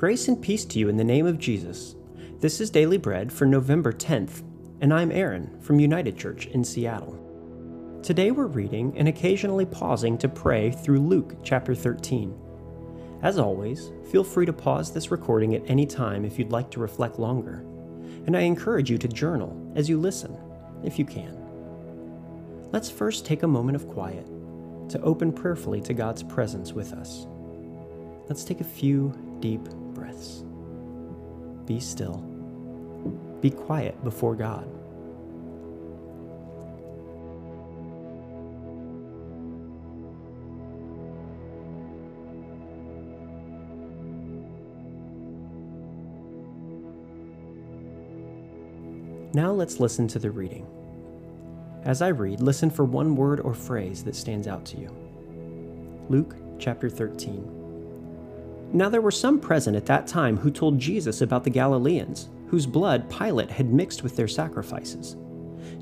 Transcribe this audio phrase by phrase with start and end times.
[0.00, 1.94] Grace and peace to you in the name of Jesus.
[2.38, 4.42] This is Daily Bread for November 10th,
[4.80, 8.00] and I'm Aaron from United Church in Seattle.
[8.02, 12.34] Today we're reading and occasionally pausing to pray through Luke chapter 13.
[13.20, 16.80] As always, feel free to pause this recording at any time if you'd like to
[16.80, 17.62] reflect longer,
[18.26, 20.34] and I encourage you to journal as you listen,
[20.82, 21.36] if you can.
[22.72, 24.24] Let's first take a moment of quiet
[24.88, 27.26] to open prayerfully to God's presence with us.
[28.30, 29.68] Let's take a few deep
[30.00, 30.44] breaths.
[31.66, 32.18] Be still.
[33.40, 34.66] Be quiet before God.
[49.32, 50.66] Now let's listen to the reading.
[51.84, 54.94] As I read, listen for one word or phrase that stands out to you.
[56.08, 57.69] Luke chapter 13.
[58.72, 62.66] Now there were some present at that time who told Jesus about the Galileans, whose
[62.66, 65.16] blood Pilate had mixed with their sacrifices.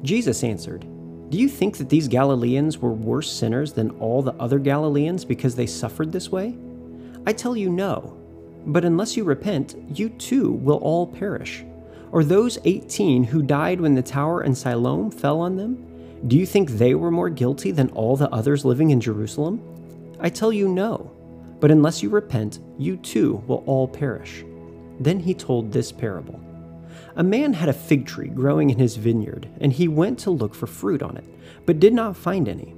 [0.02, 0.86] Jesus answered,
[1.28, 5.54] Do you think that these Galileans were worse sinners than all the other Galileans because
[5.54, 6.56] they suffered this way?
[7.26, 8.16] I tell you no.
[8.64, 11.64] But unless you repent, you too will all perish.
[12.10, 15.84] Or those 18 who died when the tower in Siloam fell on them?
[16.26, 19.60] Do you think they were more guilty than all the others living in Jerusalem?
[20.18, 21.17] I tell you no.
[21.60, 24.44] But unless you repent, you too will all perish.
[25.00, 26.40] Then he told this parable
[27.16, 30.54] A man had a fig tree growing in his vineyard, and he went to look
[30.54, 31.24] for fruit on it,
[31.66, 32.74] but did not find any.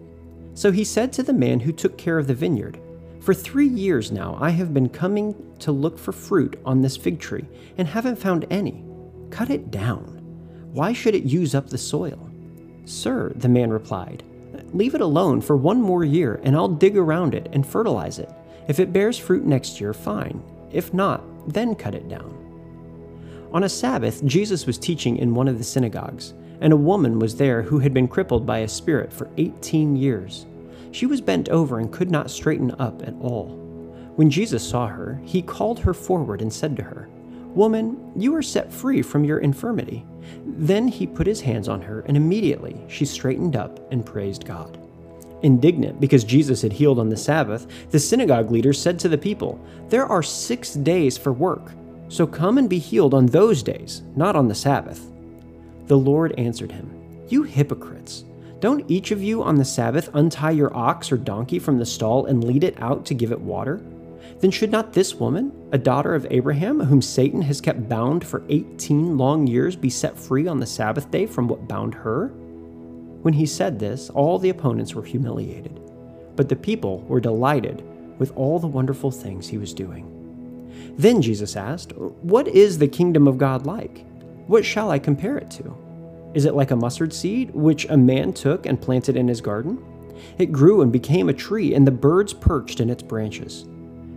[0.54, 2.78] So he said to the man who took care of the vineyard,
[3.20, 7.18] For three years now I have been coming to look for fruit on this fig
[7.18, 7.46] tree,
[7.78, 8.84] and haven't found any.
[9.30, 10.18] Cut it down.
[10.72, 12.30] Why should it use up the soil?
[12.84, 14.24] Sir, the man replied,
[14.72, 18.30] Leave it alone for one more year, and I'll dig around it and fertilize it.
[18.68, 20.42] If it bears fruit next year, fine.
[20.70, 22.36] If not, then cut it down.
[23.52, 27.36] On a Sabbath, Jesus was teaching in one of the synagogues, and a woman was
[27.36, 30.46] there who had been crippled by a spirit for 18 years.
[30.92, 33.56] She was bent over and could not straighten up at all.
[34.16, 37.08] When Jesus saw her, he called her forward and said to her,
[37.54, 40.04] Woman, you are set free from your infirmity.
[40.46, 44.79] Then he put his hands on her, and immediately she straightened up and praised God.
[45.42, 49.60] Indignant because Jesus had healed on the Sabbath, the synagogue leaders said to the people,
[49.88, 51.72] There are six days for work,
[52.08, 55.10] so come and be healed on those days, not on the Sabbath.
[55.86, 56.90] The Lord answered him,
[57.28, 58.24] You hypocrites!
[58.60, 62.26] Don't each of you on the Sabbath untie your ox or donkey from the stall
[62.26, 63.80] and lead it out to give it water?
[64.40, 68.42] Then should not this woman, a daughter of Abraham, whom Satan has kept bound for
[68.50, 72.30] 18 long years, be set free on the Sabbath day from what bound her?
[73.22, 75.80] When he said this, all the opponents were humiliated,
[76.36, 77.82] but the people were delighted
[78.18, 80.16] with all the wonderful things he was doing.
[80.96, 84.06] Then Jesus asked, What is the kingdom of God like?
[84.46, 85.76] What shall I compare it to?
[86.34, 89.84] Is it like a mustard seed, which a man took and planted in his garden?
[90.38, 93.66] It grew and became a tree, and the birds perched in its branches.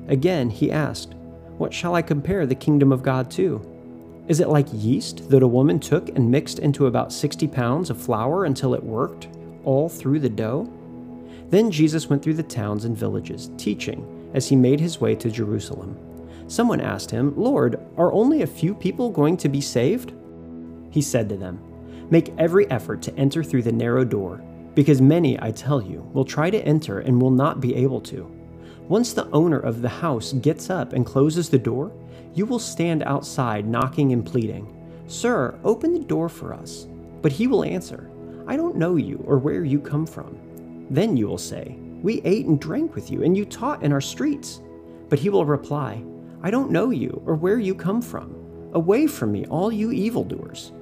[0.08, 1.16] Again, he asked,
[1.58, 3.73] What shall I compare the kingdom of God to?
[4.26, 8.02] Is it like yeast that a woman took and mixed into about 60 pounds of
[8.02, 9.28] flour until it worked
[9.66, 10.72] all through the dough?
[11.50, 15.30] Then Jesus went through the towns and villages, teaching as he made his way to
[15.30, 15.98] Jerusalem.
[16.48, 20.14] Someone asked him, Lord, are only a few people going to be saved?
[20.90, 21.60] He said to them,
[22.10, 24.42] Make every effort to enter through the narrow door,
[24.74, 28.32] because many, I tell you, will try to enter and will not be able to.
[28.90, 31.92] Once the owner of the house gets up and closes the door,
[32.34, 34.68] you will stand outside knocking and pleading,
[35.08, 36.88] Sir, open the door for us.
[37.22, 38.10] But he will answer,
[38.46, 40.38] I don't know you or where you come from.
[40.90, 44.02] Then you will say, We ate and drank with you, and you taught in our
[44.02, 44.62] streets.
[45.08, 46.04] But he will reply,
[46.42, 48.36] I don't know you or where you come from.
[48.74, 50.74] Away from me, all you evildoers.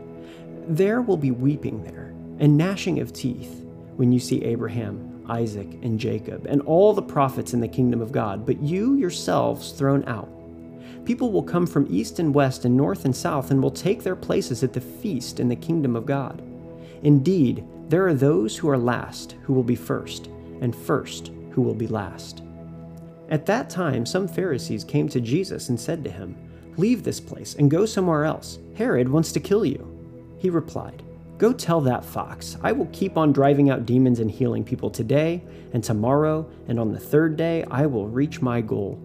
[0.67, 3.65] There will be weeping there and gnashing of teeth
[3.97, 8.11] when you see Abraham Isaac, and Jacob, and all the prophets in the kingdom of
[8.11, 10.29] God, but you yourselves thrown out.
[11.05, 14.15] People will come from east and west and north and south and will take their
[14.15, 16.43] places at the feast in the kingdom of God.
[17.03, 20.27] Indeed, there are those who are last who will be first,
[20.61, 22.43] and first who will be last.
[23.29, 26.35] At that time, some Pharisees came to Jesus and said to him,
[26.77, 28.59] Leave this place and go somewhere else.
[28.75, 29.87] Herod wants to kill you.
[30.37, 31.03] He replied,
[31.41, 35.41] Go tell that fox, I will keep on driving out demons and healing people today
[35.73, 39.01] and tomorrow, and on the third day I will reach my goal.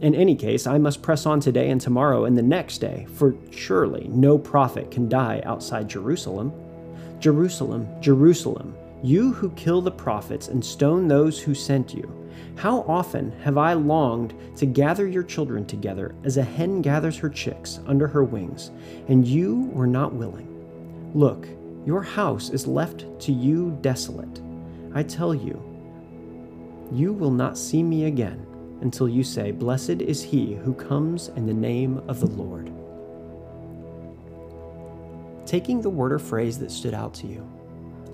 [0.00, 3.36] In any case, I must press on today and tomorrow and the next day, for
[3.52, 6.52] surely no prophet can die outside Jerusalem.
[7.20, 8.74] Jerusalem, Jerusalem,
[9.04, 12.12] you who kill the prophets and stone those who sent you.
[12.56, 17.30] How often have I longed to gather your children together as a hen gathers her
[17.30, 18.72] chicks under her wings,
[19.06, 20.48] and you were not willing.
[21.14, 21.46] Look,
[21.86, 24.40] your house is left to you desolate.
[24.94, 25.62] I tell you,
[26.92, 28.46] you will not see me again
[28.80, 32.72] until you say, Blessed is he who comes in the name of the Lord.
[35.46, 37.46] Taking the word or phrase that stood out to you,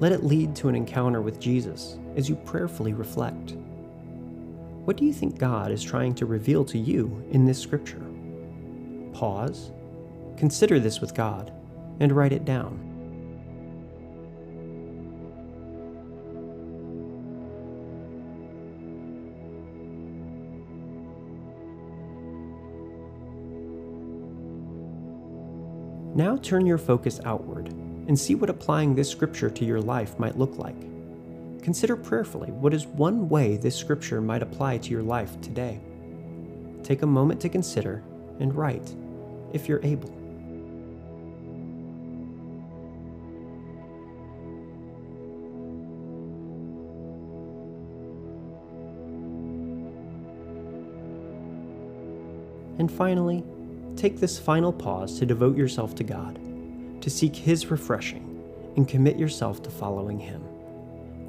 [0.01, 3.57] let it lead to an encounter with Jesus as you prayerfully reflect.
[4.85, 8.05] What do you think God is trying to reveal to you in this scripture?
[9.13, 9.71] Pause,
[10.37, 11.53] consider this with God,
[12.01, 12.94] and write it down.
[26.15, 27.71] Now turn your focus outward
[28.07, 30.81] and see what applying this scripture to your life might look like.
[31.61, 35.81] Consider prayerfully what is one way this scripture might apply to your life today.
[36.85, 38.05] Take a moment to consider
[38.39, 38.95] and write,
[39.53, 40.11] if you're able.
[52.79, 53.43] And finally,
[53.97, 56.39] Take this final pause to devote yourself to God,
[57.01, 58.43] to seek His refreshing,
[58.77, 60.43] and commit yourself to following Him.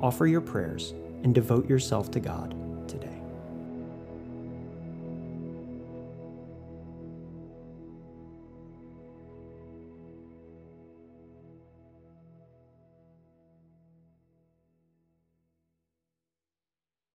[0.01, 2.55] Offer your prayers and devote yourself to God.